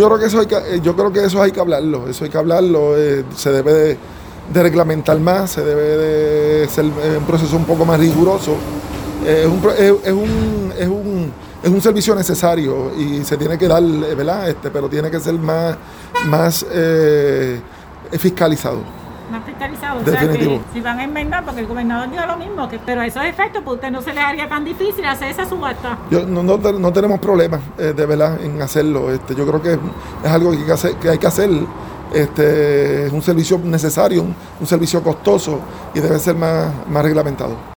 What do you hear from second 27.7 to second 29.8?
eh, de verdad, en hacerlo. Este, yo creo que